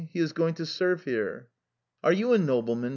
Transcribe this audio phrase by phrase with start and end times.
[0.13, 1.47] "He is going to work here."
[2.03, 2.89] "Are you a nobleman?